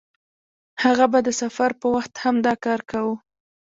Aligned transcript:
هغه 0.83 1.05
به 1.11 1.19
د 1.27 1.29
سفر 1.41 1.69
په 1.79 1.87
وخت 1.95 2.13
هم 2.23 2.35
دا 2.45 2.53
کار 2.65 2.79
کاوه. 2.89 3.15